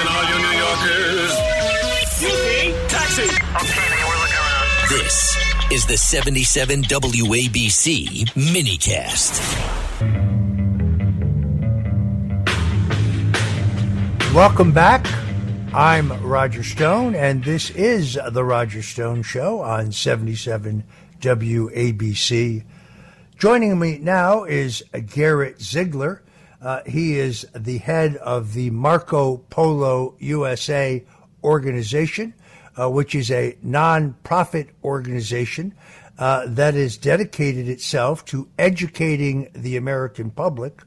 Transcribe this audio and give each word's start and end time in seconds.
Attention, 0.00 0.16
all 0.16 0.24
you 0.24 0.38
New 0.40 0.56
Yorkers. 0.56 1.32
Yippee! 2.20 2.88
Taxi! 2.88 3.22
Okay, 3.22 3.88
we're 4.08 4.18
looking 4.18 4.36
around. 4.36 4.88
This 4.88 5.36
is 5.72 5.86
the 5.86 5.96
77 5.98 6.82
WABC 6.84 8.24
minicast. 8.32 9.40
Welcome 14.34 14.72
back. 14.72 15.06
I'm 15.74 16.12
Roger 16.22 16.62
Stone, 16.62 17.14
and 17.14 17.44
this 17.44 17.68
is 17.70 18.18
the 18.30 18.44
Roger 18.44 18.82
Stone 18.82 19.22
Show 19.22 19.60
on 19.60 19.92
77 19.92 20.84
WABC. 21.20 22.64
Joining 23.36 23.78
me 23.78 23.98
now 23.98 24.44
is 24.44 24.82
Garrett 25.12 25.60
Ziegler. 25.60 26.22
Uh, 26.62 26.82
he 26.86 27.18
is 27.18 27.46
the 27.54 27.78
head 27.78 28.16
of 28.16 28.52
the 28.52 28.70
Marco 28.70 29.38
Polo 29.48 30.14
USA 30.18 31.02
organization, 31.42 32.34
uh, 32.78 32.90
which 32.90 33.14
is 33.14 33.30
a 33.30 33.56
non-profit 33.62 34.68
organization 34.84 35.74
uh, 36.18 36.44
that 36.46 36.74
has 36.74 36.98
dedicated 36.98 37.66
itself 37.66 38.24
to 38.26 38.48
educating 38.58 39.48
the 39.54 39.76
American 39.76 40.30
public 40.30 40.82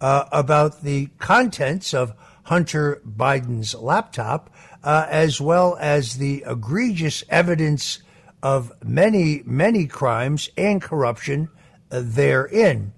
uh, 0.00 0.24
about 0.32 0.82
the 0.82 1.06
contents 1.18 1.92
of 1.92 2.14
Hunter 2.44 3.02
Biden's 3.06 3.74
laptop, 3.74 4.48
uh, 4.82 5.06
as 5.10 5.40
well 5.40 5.76
as 5.78 6.14
the 6.14 6.42
egregious 6.46 7.22
evidence 7.28 7.98
of 8.42 8.72
many, 8.82 9.42
many 9.44 9.86
crimes 9.86 10.48
and 10.56 10.80
corruption 10.80 11.50
therein. 11.90 12.94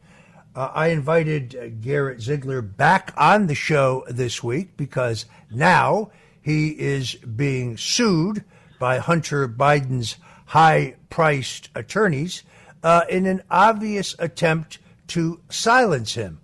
Uh, 0.54 0.70
I 0.74 0.88
invited 0.88 1.54
uh, 1.54 1.68
Garrett 1.80 2.20
Ziegler 2.20 2.60
back 2.60 3.12
on 3.16 3.46
the 3.46 3.54
show 3.54 4.04
this 4.08 4.42
week 4.42 4.76
because 4.76 5.26
now 5.50 6.10
he 6.42 6.70
is 6.70 7.14
being 7.14 7.76
sued 7.76 8.44
by 8.80 8.98
Hunter 8.98 9.48
Biden's 9.48 10.16
high 10.46 10.96
priced 11.08 11.68
attorneys 11.74 12.42
uh, 12.82 13.02
in 13.08 13.26
an 13.26 13.42
obvious 13.48 14.16
attempt 14.18 14.78
to 15.08 15.40
silence 15.48 16.14
him. 16.14 16.40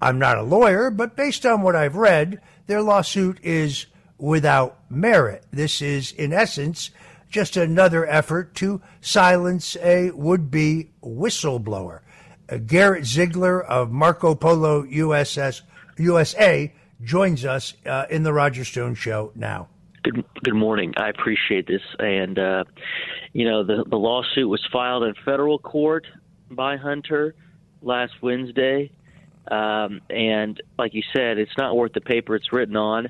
I'm 0.00 0.18
not 0.18 0.38
a 0.38 0.42
lawyer, 0.42 0.90
but 0.90 1.16
based 1.16 1.44
on 1.44 1.62
what 1.62 1.76
I've 1.76 1.96
read, 1.96 2.40
their 2.66 2.82
lawsuit 2.82 3.38
is 3.42 3.86
without 4.18 4.78
merit. 4.90 5.44
This 5.50 5.82
is, 5.82 6.12
in 6.12 6.32
essence, 6.32 6.90
just 7.30 7.56
another 7.56 8.06
effort 8.06 8.54
to 8.56 8.80
silence 9.00 9.76
a 9.82 10.10
would 10.12 10.50
be 10.50 10.90
whistleblower. 11.02 12.00
Garrett 12.66 13.04
Ziegler 13.04 13.62
of 13.62 13.90
Marco 13.90 14.34
Polo 14.34 14.84
USS, 14.84 15.62
USA 15.98 16.72
joins 17.02 17.44
us 17.44 17.74
uh, 17.84 18.06
in 18.10 18.22
the 18.22 18.32
Roger 18.32 18.64
Stone 18.64 18.94
Show 18.94 19.32
now. 19.34 19.68
Good, 20.02 20.24
good 20.44 20.54
morning. 20.54 20.94
I 20.96 21.08
appreciate 21.08 21.66
this. 21.66 21.82
And, 21.98 22.38
uh, 22.38 22.64
you 23.32 23.44
know, 23.44 23.64
the, 23.64 23.84
the 23.88 23.96
lawsuit 23.96 24.48
was 24.48 24.64
filed 24.72 25.02
in 25.02 25.14
federal 25.24 25.58
court 25.58 26.06
by 26.50 26.76
Hunter 26.76 27.34
last 27.82 28.12
Wednesday. 28.22 28.92
Um, 29.50 30.00
and 30.08 30.60
like 30.78 30.94
you 30.94 31.02
said, 31.14 31.38
it's 31.38 31.56
not 31.58 31.76
worth 31.76 31.92
the 31.92 32.00
paper 32.00 32.36
it's 32.36 32.52
written 32.52 32.76
on. 32.76 33.08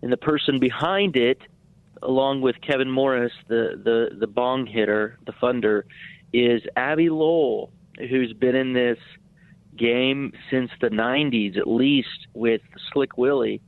And 0.00 0.10
the 0.10 0.16
person 0.16 0.58
behind 0.58 1.16
it, 1.16 1.40
along 2.02 2.40
with 2.40 2.56
Kevin 2.60 2.90
Morris, 2.90 3.32
the, 3.48 3.80
the, 3.82 4.16
the 4.18 4.26
bong 4.26 4.66
hitter, 4.66 5.18
the 5.26 5.32
funder, 5.32 5.82
is 6.32 6.62
Abbe 6.76 7.08
Lowell, 7.10 7.70
who's 7.98 8.32
been 8.32 8.54
in 8.54 8.72
this 8.72 8.98
game 9.76 10.32
since 10.50 10.70
the 10.80 10.88
90s 10.88 11.56
at 11.56 11.68
least 11.68 12.26
with 12.34 12.60
Slick 12.92 13.16
Willie. 13.16 13.62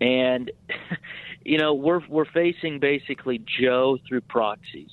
And, 0.00 0.50
you 1.44 1.58
know, 1.58 1.74
we're, 1.74 2.00
we're 2.08 2.24
facing 2.24 2.80
basically 2.80 3.44
Joe 3.60 3.98
through 4.08 4.22
proxies. 4.22 4.90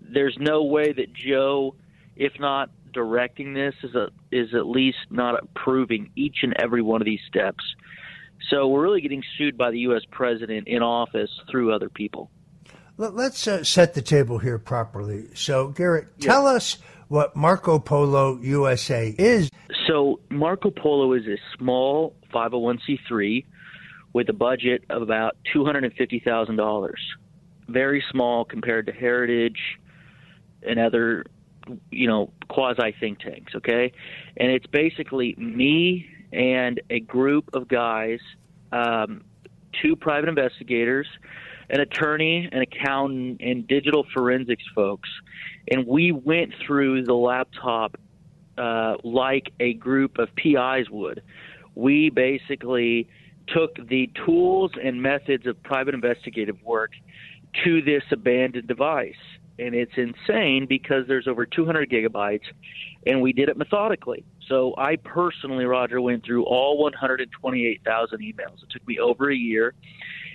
There's 0.00 0.36
no 0.38 0.64
way 0.64 0.92
that 0.92 1.14
Joe, 1.14 1.74
if 2.16 2.32
not 2.38 2.70
directing 2.92 3.54
this 3.54 3.74
is 3.82 3.94
a, 3.94 4.08
is 4.30 4.54
at 4.54 4.66
least 4.66 4.98
not 5.10 5.42
approving 5.42 6.10
each 6.16 6.38
and 6.42 6.54
every 6.58 6.82
one 6.82 7.00
of 7.00 7.06
these 7.06 7.22
steps. 7.26 7.64
So 8.50 8.68
we're 8.68 8.82
really 8.82 9.00
getting 9.00 9.22
sued 9.38 9.56
by 9.56 9.70
the 9.70 9.78
U.S. 9.80 10.02
president 10.10 10.68
in 10.68 10.82
office 10.82 11.30
through 11.50 11.72
other 11.72 11.88
people. 11.88 12.30
Let's 12.98 13.48
uh, 13.48 13.64
set 13.64 13.94
the 13.94 14.02
table 14.02 14.38
here 14.38 14.58
properly. 14.58 15.28
So, 15.34 15.68
Garrett, 15.68 16.20
tell 16.20 16.46
us 16.46 16.78
what 17.12 17.36
Marco 17.36 17.78
Polo 17.78 18.38
USA 18.40 19.14
is. 19.18 19.50
So, 19.86 20.18
Marco 20.30 20.70
Polo 20.70 21.12
is 21.12 21.26
a 21.26 21.36
small 21.58 22.16
501c3 22.34 23.44
with 24.14 24.30
a 24.30 24.32
budget 24.32 24.84
of 24.88 25.02
about 25.02 25.36
$250,000. 25.54 26.90
Very 27.68 28.02
small 28.10 28.46
compared 28.46 28.86
to 28.86 28.92
Heritage 28.92 29.58
and 30.62 30.80
other 30.80 31.26
you 31.90 32.08
know, 32.08 32.32
quasi 32.48 32.94
think 32.98 33.20
tanks, 33.20 33.54
okay? 33.54 33.92
And 34.36 34.50
it's 34.50 34.66
basically 34.66 35.34
me 35.36 36.06
and 36.32 36.80
a 36.90 36.98
group 36.98 37.50
of 37.52 37.68
guys, 37.68 38.20
um, 38.72 39.22
two 39.80 39.96
private 39.96 40.28
investigators, 40.28 41.06
an 41.70 41.80
attorney, 41.80 42.48
an 42.50 42.62
accountant, 42.62 43.40
and 43.40 43.66
digital 43.66 44.06
forensics 44.12 44.64
folks. 44.74 45.08
And 45.70 45.86
we 45.86 46.12
went 46.12 46.52
through 46.66 47.04
the 47.04 47.14
laptop 47.14 47.96
uh, 48.58 48.96
like 49.02 49.52
a 49.60 49.74
group 49.74 50.18
of 50.18 50.34
PIs 50.36 50.90
would. 50.90 51.22
We 51.74 52.10
basically 52.10 53.08
took 53.48 53.76
the 53.88 54.10
tools 54.26 54.72
and 54.82 55.02
methods 55.02 55.46
of 55.46 55.62
private 55.62 55.94
investigative 55.94 56.62
work 56.62 56.92
to 57.64 57.82
this 57.82 58.02
abandoned 58.10 58.68
device 58.68 59.14
and 59.58 59.74
it's 59.74 59.92
insane 59.96 60.66
because 60.68 61.06
there's 61.06 61.28
over 61.28 61.46
200 61.46 61.90
gigabytes, 61.90 62.44
and 63.06 63.20
we 63.20 63.32
did 63.32 63.48
it 63.48 63.56
methodically. 63.56 64.24
So 64.48 64.74
I 64.76 64.96
personally, 64.96 65.64
Roger, 65.64 66.00
went 66.00 66.24
through 66.24 66.44
all 66.44 66.78
128,000 66.78 68.18
emails. 68.18 68.62
It 68.62 68.70
took 68.70 68.86
me 68.86 68.98
over 68.98 69.30
a 69.30 69.36
year. 69.36 69.74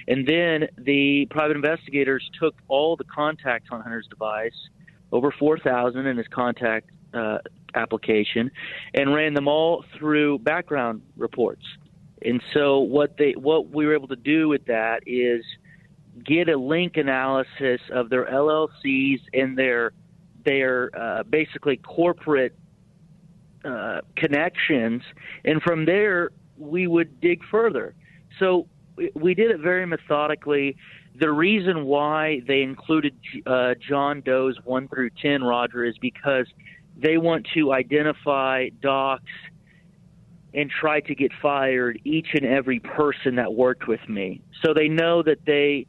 And 0.08 0.26
then 0.26 0.70
the 0.78 1.28
private 1.30 1.58
investigators 1.58 2.30
took 2.40 2.56
all 2.68 2.96
the 2.96 3.04
contacts 3.04 3.70
on 3.72 3.82
Hunter's 3.82 4.08
device, 4.08 4.56
over 5.12 5.34
4,000 5.38 6.06
in 6.06 6.18
his 6.18 6.28
contact 6.28 6.90
uh, 7.14 7.40
application, 7.76 8.52
and 8.94 9.14
ran 9.14 9.34
them 9.34 9.48
all 9.48 9.84
through 9.98 10.40
background 10.40 11.02
reports. 11.18 11.64
And 12.24 12.42
so 12.54 12.80
what 12.80 13.18
they 13.18 13.34
what 13.34 13.70
we 13.70 13.86
were 13.86 13.94
able 13.94 14.08
to 14.08 14.16
do 14.16 14.48
with 14.48 14.66
that 14.66 15.02
is– 15.06 15.44
get 16.24 16.50
a 16.50 16.58
link 16.58 16.98
analysis 16.98 17.82
of 17.92 18.10
their 18.10 18.26
LLCs 18.26 19.22
and 19.34 19.58
their 19.58 19.92
their 20.46 20.90
uh, 20.98 21.24
basically 21.24 21.78
corporate 21.78 22.56
uh, 23.66 24.00
connections, 24.16 25.02
and 25.44 25.62
from 25.62 25.86
there 25.86 26.32
we 26.58 26.88
would 26.88 27.20
dig 27.20 27.42
further. 27.52 27.94
So 28.40 28.68
we 29.14 29.34
did 29.34 29.52
it 29.52 29.60
very 29.60 29.86
methodically. 29.86 30.78
The 31.20 31.32
reason 31.32 31.86
why 31.86 32.42
they 32.48 32.62
included 32.62 33.16
uh, 33.46 33.74
John 33.88 34.22
Doe's 34.22 34.58
one 34.64 34.88
through 34.88 35.12
ten, 35.22 35.44
Roger, 35.44 35.84
is 35.84 35.98
because 36.00 36.48
they 36.96 37.18
want 37.18 37.48
to 37.54 37.74
identify 37.74 38.70
dox 38.82 39.24
and 40.54 40.70
try 40.70 41.00
to 41.02 41.14
get 41.14 41.32
fired 41.42 42.00
each 42.04 42.30
and 42.34 42.46
every 42.46 42.80
person 42.80 43.36
that 43.36 43.54
worked 43.54 43.88
with 43.88 44.08
me. 44.08 44.42
So 44.64 44.74
they 44.74 44.88
know 44.88 45.22
that 45.24 45.40
they 45.46 45.88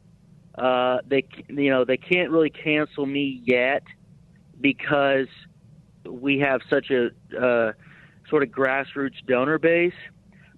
uh, 0.55 0.97
they, 1.07 1.25
you 1.47 1.69
know, 1.69 1.85
they 1.85 1.97
can't 1.97 2.31
really 2.31 2.49
cancel 2.49 3.05
me 3.05 3.41
yet 3.45 3.83
because 4.59 5.27
we 6.05 6.39
have 6.39 6.61
such 6.69 6.91
a 6.91 7.07
uh, 7.37 7.71
sort 8.29 8.43
of 8.43 8.49
grassroots 8.49 9.25
donor 9.25 9.57
base. 9.57 9.93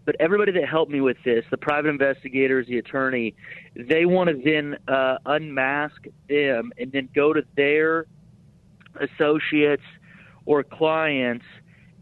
But 0.05 0.15
everybody 0.19 0.51
that 0.53 0.67
helped 0.67 0.91
me 0.91 0.99
with 1.01 1.17
this, 1.23 1.45
the 1.51 1.57
private 1.57 1.89
investigators, 1.89 2.67
the 2.67 2.77
attorney, 2.77 3.35
they 3.75 4.05
want 4.05 4.29
to 4.29 4.41
then 4.43 4.77
uh, 4.87 5.17
unmask 5.25 6.05
them 6.27 6.73
and 6.77 6.91
then 6.91 7.07
go 7.13 7.33
to 7.33 7.43
their 7.55 8.07
associates 8.99 9.83
or 10.45 10.63
clients 10.63 11.45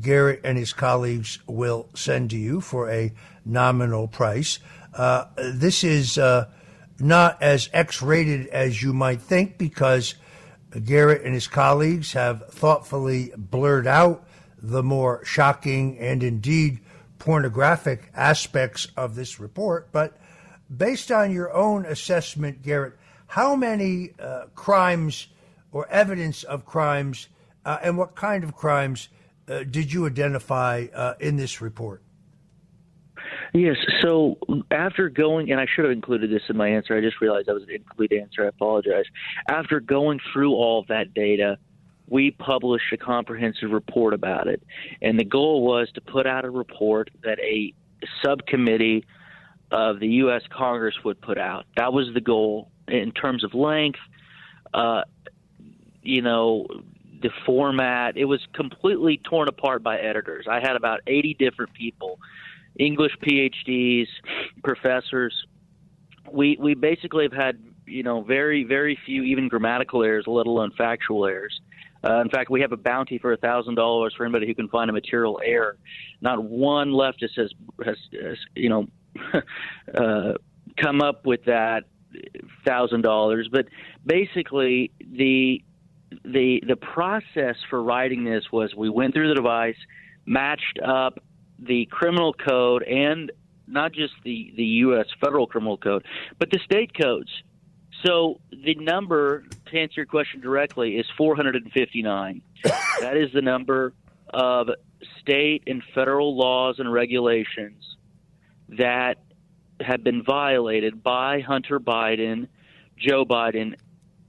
Garrett 0.00 0.40
and 0.44 0.58
his 0.58 0.72
colleagues 0.72 1.38
will 1.46 1.88
send 1.94 2.30
to 2.30 2.36
you 2.36 2.60
for 2.60 2.90
a 2.90 3.12
nominal 3.44 4.08
price. 4.08 4.58
Uh, 4.92 5.26
this 5.36 5.84
is 5.84 6.18
uh, 6.18 6.48
not 6.98 7.42
as 7.42 7.68
X 7.72 8.02
rated 8.02 8.46
as 8.48 8.82
you 8.82 8.92
might 8.92 9.20
think 9.20 9.58
because 9.58 10.14
Garrett 10.84 11.22
and 11.22 11.34
his 11.34 11.46
colleagues 11.46 12.12
have 12.12 12.48
thoughtfully 12.48 13.32
blurred 13.36 13.86
out 13.86 14.26
the 14.58 14.82
more 14.82 15.24
shocking 15.24 15.98
and 15.98 16.22
indeed 16.22 16.80
pornographic 17.18 18.10
aspects 18.14 18.88
of 18.96 19.14
this 19.14 19.38
report. 19.38 19.92
But 19.92 20.18
based 20.74 21.12
on 21.12 21.32
your 21.32 21.52
own 21.52 21.84
assessment, 21.86 22.62
Garrett, 22.62 22.94
how 23.26 23.54
many 23.56 24.10
uh, 24.18 24.46
crimes 24.54 25.28
or 25.72 25.88
evidence 25.88 26.42
of 26.44 26.64
crimes 26.64 27.28
uh, 27.64 27.78
and 27.82 27.98
what 27.98 28.14
kind 28.14 28.44
of 28.44 28.54
crimes 28.54 29.08
did 29.46 29.92
you 29.92 30.06
identify 30.06 30.86
uh, 30.94 31.14
in 31.20 31.36
this 31.36 31.60
report? 31.60 32.02
Yes. 33.52 33.76
So 34.02 34.36
after 34.70 35.08
going, 35.08 35.52
and 35.52 35.60
I 35.60 35.66
should 35.72 35.84
have 35.84 35.92
included 35.92 36.30
this 36.30 36.42
in 36.48 36.56
my 36.56 36.68
answer. 36.68 36.96
I 36.96 37.00
just 37.00 37.20
realized 37.20 37.46
that 37.46 37.54
was 37.54 37.62
an 37.62 37.70
incomplete 37.70 38.12
answer. 38.12 38.44
I 38.44 38.48
apologize. 38.48 39.04
After 39.48 39.80
going 39.80 40.20
through 40.32 40.54
all 40.54 40.80
of 40.80 40.88
that 40.88 41.14
data, 41.14 41.58
we 42.08 42.32
published 42.32 42.92
a 42.92 42.96
comprehensive 42.96 43.70
report 43.70 44.12
about 44.12 44.48
it. 44.48 44.62
And 45.00 45.18
the 45.18 45.24
goal 45.24 45.64
was 45.64 45.88
to 45.94 46.00
put 46.00 46.26
out 46.26 46.44
a 46.44 46.50
report 46.50 47.10
that 47.22 47.38
a 47.38 47.72
subcommittee 48.22 49.06
of 49.70 50.00
the 50.00 50.08
U.S. 50.08 50.42
Congress 50.50 50.96
would 51.04 51.20
put 51.20 51.38
out. 51.38 51.64
That 51.76 51.92
was 51.92 52.08
the 52.12 52.20
goal 52.20 52.70
in 52.88 53.12
terms 53.12 53.44
of 53.44 53.54
length. 53.54 54.00
Uh, 54.74 55.02
you 56.02 56.20
know, 56.22 56.66
the 57.24 57.30
format. 57.46 58.18
It 58.18 58.26
was 58.26 58.46
completely 58.52 59.18
torn 59.24 59.48
apart 59.48 59.82
by 59.82 59.98
editors. 59.98 60.44
I 60.48 60.60
had 60.60 60.76
about 60.76 61.00
80 61.06 61.34
different 61.34 61.72
people 61.72 62.20
English 62.78 63.12
PhDs, 63.22 64.06
professors. 64.62 65.32
We 66.30 66.58
we 66.60 66.74
basically 66.74 67.24
have 67.24 67.32
had 67.32 67.62
you 67.86 68.02
know 68.02 68.22
very 68.22 68.64
very 68.64 68.98
few 69.06 69.22
even 69.22 69.48
grammatical 69.48 70.02
errors, 70.02 70.24
let 70.26 70.46
alone 70.46 70.72
factual 70.76 71.24
errors. 71.24 71.58
Uh, 72.04 72.20
in 72.20 72.28
fact, 72.28 72.50
we 72.50 72.60
have 72.60 72.72
a 72.72 72.76
bounty 72.76 73.16
for 73.16 73.34
thousand 73.36 73.76
dollars 73.76 74.12
for 74.16 74.24
anybody 74.24 74.46
who 74.46 74.54
can 74.54 74.68
find 74.68 74.90
a 74.90 74.92
material 74.92 75.40
error. 75.42 75.78
Not 76.20 76.42
one 76.44 76.90
leftist 76.90 77.36
has 77.36 77.52
has, 77.84 77.96
has 78.12 78.38
you 78.54 78.68
know 78.68 78.86
uh, 79.94 80.34
come 80.76 81.00
up 81.00 81.24
with 81.24 81.44
that 81.44 81.84
thousand 82.66 83.02
dollars. 83.02 83.48
But 83.50 83.66
basically, 84.04 84.90
the 85.00 85.62
the 86.24 86.62
the 86.66 86.76
process 86.76 87.56
for 87.70 87.82
writing 87.82 88.24
this 88.24 88.44
was 88.52 88.74
we 88.74 88.90
went 88.90 89.14
through 89.14 89.28
the 89.28 89.34
device, 89.34 89.76
matched 90.26 90.78
up 90.84 91.18
the 91.58 91.86
criminal 91.86 92.32
code 92.32 92.82
and 92.82 93.32
not 93.66 93.92
just 93.92 94.12
the, 94.24 94.52
the 94.56 94.64
U.S. 94.64 95.06
federal 95.20 95.46
criminal 95.46 95.78
code, 95.78 96.04
but 96.38 96.50
the 96.50 96.58
state 96.58 96.92
codes. 96.94 97.30
So 98.04 98.40
the 98.50 98.74
number, 98.74 99.44
to 99.66 99.78
answer 99.78 99.94
your 99.96 100.06
question 100.06 100.40
directly, 100.40 100.96
is 100.96 101.06
459. 101.16 102.42
that 103.00 103.16
is 103.16 103.32
the 103.32 103.40
number 103.40 103.94
of 104.28 104.68
state 105.20 105.62
and 105.66 105.82
federal 105.94 106.36
laws 106.36 106.78
and 106.78 106.92
regulations 106.92 107.96
that 108.70 109.18
have 109.80 110.04
been 110.04 110.22
violated 110.22 111.02
by 111.02 111.40
Hunter 111.40 111.80
Biden, 111.80 112.48
Joe 112.98 113.24
Biden, 113.24 113.74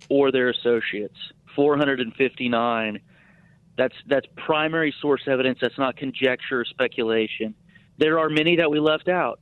or 0.09 0.31
their 0.31 0.49
associates. 0.49 1.17
459 1.55 2.99
that's 3.77 3.95
that's 4.07 4.25
primary 4.37 4.93
source 5.01 5.23
evidence. 5.27 5.59
That's 5.61 5.77
not 5.77 5.97
conjecture 5.97 6.61
or 6.61 6.65
speculation. 6.65 7.55
There 7.97 8.19
are 8.19 8.29
many 8.29 8.55
that 8.57 8.69
we 8.69 8.79
left 8.79 9.07
out 9.07 9.39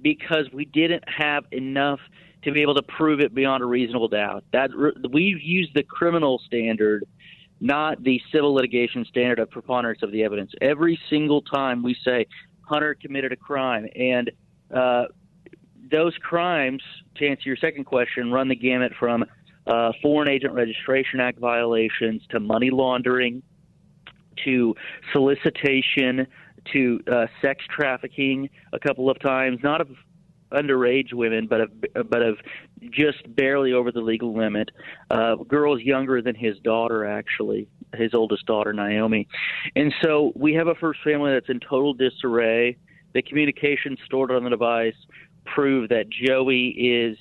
because 0.00 0.46
we 0.52 0.64
didn't 0.64 1.04
have 1.08 1.44
enough 1.52 2.00
to 2.44 2.52
be 2.52 2.60
able 2.62 2.74
to 2.74 2.82
prove 2.82 3.20
it 3.20 3.34
beyond 3.34 3.62
a 3.62 3.66
reasonable 3.66 4.08
doubt. 4.08 4.44
That 4.52 4.70
we 5.10 5.38
use 5.42 5.70
the 5.74 5.82
criminal 5.82 6.40
standard, 6.46 7.04
not 7.60 8.02
the 8.02 8.20
civil 8.32 8.54
litigation 8.54 9.04
standard 9.04 9.38
of 9.38 9.50
preponderance 9.50 10.02
of 10.02 10.12
the 10.12 10.24
evidence. 10.24 10.52
Every 10.60 10.98
single 11.08 11.42
time 11.42 11.82
we 11.82 11.96
say 12.04 12.26
Hunter 12.62 12.94
committed 12.94 13.32
a 13.32 13.36
crime, 13.36 13.86
and 13.94 14.30
uh, 14.74 15.04
those 15.90 16.16
crimes, 16.18 16.82
to 17.16 17.28
answer 17.28 17.42
your 17.44 17.56
second 17.56 17.84
question, 17.84 18.32
run 18.32 18.48
the 18.48 18.56
gamut 18.56 18.92
from 18.98 19.24
uh, 19.66 19.92
Foreign 20.02 20.28
Agent 20.28 20.54
Registration 20.54 21.20
Act 21.20 21.38
violations 21.38 22.22
to 22.30 22.40
money 22.40 22.70
laundering 22.70 23.42
to 24.44 24.74
solicitation, 25.12 26.26
to 26.72 27.00
uh, 27.10 27.26
sex 27.40 27.64
trafficking 27.70 28.48
a 28.72 28.78
couple 28.78 29.10
of 29.10 29.18
times, 29.20 29.58
not 29.62 29.80
of 29.80 29.88
underage 30.52 31.12
women, 31.12 31.46
but 31.46 31.60
of 31.62 31.70
but 32.10 32.22
of 32.22 32.38
just 32.90 33.34
barely 33.34 33.72
over 33.72 33.90
the 33.90 34.00
legal 34.00 34.36
limit. 34.36 34.70
Uh, 35.10 35.36
girls 35.36 35.80
younger 35.80 36.20
than 36.20 36.34
his 36.34 36.58
daughter, 36.58 37.06
actually, 37.06 37.68
his 37.94 38.14
oldest 38.14 38.46
daughter 38.46 38.72
Naomi, 38.72 39.28
and 39.76 39.92
so 40.02 40.32
we 40.34 40.54
have 40.54 40.66
a 40.66 40.74
first 40.74 41.00
family 41.02 41.32
that's 41.32 41.48
in 41.48 41.60
total 41.60 41.94
disarray. 41.94 42.76
The 43.14 43.22
communication 43.22 43.96
stored 44.06 44.30
on 44.30 44.44
the 44.44 44.50
device 44.50 44.94
prove 45.44 45.88
that 45.88 46.06
Joey 46.08 46.68
is, 46.68 47.18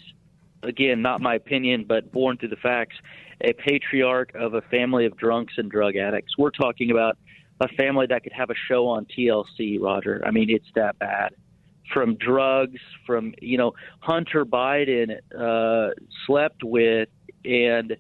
again, 0.63 1.02
not 1.02 1.21
my 1.21 1.35
opinion, 1.35 1.85
but 1.88 2.12
born 2.12 2.38
through 2.38 2.50
the 2.50 2.56
facts, 2.57 2.95
a 3.42 3.54
patriarch 3.54 4.33
of 4.35 4.54
a 4.54 4.62
family 4.62 5.06
of 5.06 5.18
drunks 5.18 5.54
and 5.57 5.69
drug 5.69 5.95
addicts. 5.95 6.38
We're 6.38 6.52
talking 6.52 6.92
about 6.92 7.18
a 7.59 7.68
family 7.69 8.07
that 8.07 8.24
could 8.24 8.33
have 8.33 8.50
a 8.50 8.56
show 8.68 8.88
on 8.88 9.06
TLC, 9.06 9.80
Roger. 9.80 10.21
I 10.26 10.31
mean, 10.31 10.50
it's 10.50 10.68
that 10.76 10.97
bad. 11.00 11.33
From 11.94 12.16
drugs, 12.16 12.80
from, 13.06 13.33
you 13.42 13.57
know, 13.57 13.74
Hunter 14.00 14.45
Biden 14.45 15.18
uh, 15.38 15.94
slept 16.26 16.64
with 16.64 17.09
and 17.44 17.97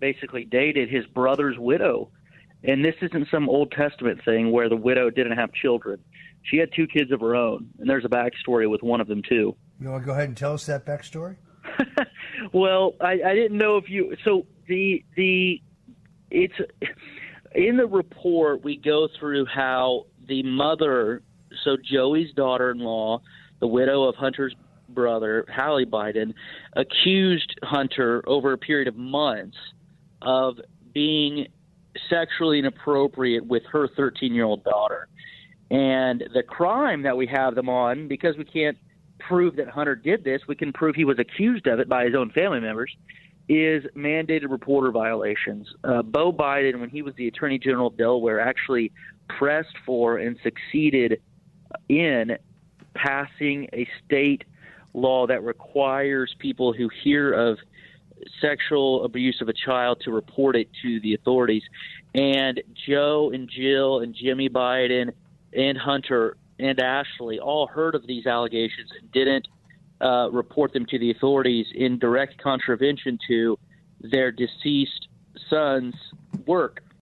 basically 0.00 0.44
dated 0.44 0.90
his 0.90 1.06
brother's 1.06 1.56
widow. 1.58 2.10
And 2.64 2.84
this 2.84 2.94
isn't 3.00 3.28
some 3.30 3.48
Old 3.48 3.70
Testament 3.70 4.20
thing 4.24 4.50
where 4.50 4.68
the 4.68 4.76
widow 4.76 5.10
didn't 5.10 5.38
have 5.38 5.52
children. 5.52 6.00
She 6.42 6.56
had 6.56 6.70
two 6.74 6.86
kids 6.86 7.12
of 7.12 7.20
her 7.20 7.36
own, 7.36 7.68
and 7.78 7.88
there's 7.88 8.04
a 8.04 8.08
backstory 8.08 8.68
with 8.68 8.82
one 8.82 9.00
of 9.00 9.06
them, 9.06 9.22
too. 9.28 9.56
You 9.80 9.88
want 9.90 10.02
to 10.02 10.06
go 10.06 10.12
ahead 10.12 10.28
and 10.28 10.36
tell 10.36 10.54
us 10.54 10.66
that 10.66 10.84
backstory? 10.84 11.36
well, 12.52 12.94
I, 13.00 13.20
I 13.24 13.34
didn't 13.34 13.58
know 13.58 13.76
if 13.76 13.88
you. 13.88 14.16
So 14.24 14.46
the 14.66 15.04
the 15.16 15.62
it's 16.30 16.54
in 17.54 17.76
the 17.76 17.86
report 17.86 18.62
we 18.62 18.76
go 18.76 19.08
through 19.18 19.46
how 19.46 20.06
the 20.28 20.42
mother, 20.42 21.22
so 21.64 21.76
Joey's 21.82 22.32
daughter-in-law, 22.34 23.22
the 23.60 23.66
widow 23.66 24.04
of 24.04 24.14
Hunter's 24.14 24.54
brother, 24.90 25.46
Hallie 25.54 25.86
Biden, 25.86 26.34
accused 26.74 27.58
Hunter 27.62 28.22
over 28.26 28.52
a 28.52 28.58
period 28.58 28.88
of 28.88 28.96
months 28.96 29.56
of 30.22 30.58
being 30.92 31.46
sexually 32.10 32.58
inappropriate 32.58 33.46
with 33.46 33.62
her 33.72 33.88
13-year-old 33.88 34.64
daughter. 34.64 35.08
And 35.70 36.24
the 36.32 36.42
crime 36.42 37.02
that 37.02 37.16
we 37.16 37.26
have 37.26 37.54
them 37.54 37.68
on, 37.68 38.08
because 38.08 38.36
we 38.36 38.44
can't 38.44 38.78
prove 39.18 39.56
that 39.56 39.68
Hunter 39.68 39.94
did 39.94 40.24
this, 40.24 40.42
we 40.48 40.56
can 40.56 40.72
prove 40.72 40.94
he 40.94 41.04
was 41.04 41.18
accused 41.18 41.66
of 41.66 41.80
it 41.80 41.88
by 41.88 42.04
his 42.04 42.14
own 42.14 42.30
family 42.30 42.60
members, 42.60 42.94
is 43.48 43.84
mandated 43.96 44.50
reporter 44.50 44.90
violations. 44.90 45.66
Uh, 45.82 46.02
Beau 46.02 46.32
Biden, 46.32 46.80
when 46.80 46.90
he 46.90 47.02
was 47.02 47.14
the 47.16 47.28
Attorney 47.28 47.58
General 47.58 47.88
of 47.88 47.96
Delaware, 47.96 48.40
actually 48.40 48.92
pressed 49.38 49.74
for 49.86 50.18
and 50.18 50.38
succeeded 50.42 51.20
in 51.88 52.36
passing 52.94 53.68
a 53.72 53.88
state 54.04 54.44
law 54.94 55.26
that 55.26 55.42
requires 55.42 56.34
people 56.38 56.72
who 56.72 56.90
hear 57.02 57.32
of 57.32 57.58
sexual 58.40 59.04
abuse 59.04 59.38
of 59.40 59.48
a 59.48 59.52
child 59.52 60.00
to 60.04 60.10
report 60.10 60.56
it 60.56 60.68
to 60.82 61.00
the 61.00 61.14
authorities. 61.14 61.62
And 62.14 62.60
Joe 62.86 63.30
and 63.32 63.48
Jill 63.48 64.00
and 64.00 64.14
Jimmy 64.14 64.48
Biden 64.48 65.12
and 65.52 65.78
Hunter 65.78 66.36
and 66.58 66.78
Ashley 66.80 67.38
all 67.38 67.66
heard 67.66 67.94
of 67.94 68.06
these 68.06 68.26
allegations 68.26 68.90
and 68.98 69.10
didn't 69.12 69.48
uh, 70.00 70.28
report 70.30 70.72
them 70.72 70.86
to 70.86 70.98
the 70.98 71.10
authorities 71.10 71.66
in 71.74 71.98
direct 71.98 72.42
contravention 72.42 73.18
to 73.28 73.58
their 74.00 74.30
deceased 74.30 75.08
son's 75.50 75.94
work 76.46 76.82